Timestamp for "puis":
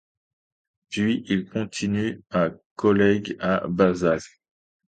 0.89-1.23